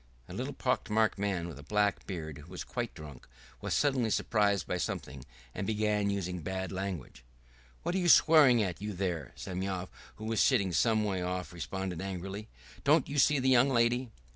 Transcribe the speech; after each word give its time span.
A 0.27 0.33
little 0.33 0.55
pock 0.55 0.89
marked 0.89 1.19
man 1.19 1.47
with 1.47 1.59
a 1.59 1.63
black 1.63 2.07
beard, 2.07 2.39
who 2.39 2.49
was 2.49 2.63
quite 2.63 2.95
drunk, 2.95 3.27
was 3.61 3.75
suddenly 3.75 4.09
surprised 4.09 4.65
by 4.65 4.77
something 4.77 5.23
and 5.53 5.67
began 5.67 6.09
using 6.09 6.41
bad 6.41 6.71
language. 6.71 7.23
"What 7.83 7.93
are 7.93 7.99
you 7.99 8.09
swearing 8.09 8.63
at, 8.63 8.81
you 8.81 8.93
there?" 8.93 9.31
Semyon, 9.35 9.87
who 10.15 10.25
was 10.25 10.41
sitting 10.41 10.73
some 10.73 11.03
way 11.03 11.21
off, 11.21 11.53
responded 11.53 12.01
angrily. 12.01 12.47
"Don't 12.83 13.07
you 13.09 13.19
see 13.19 13.37
the 13.37 13.49
young 13.49 13.69
lady?" 13.69 14.09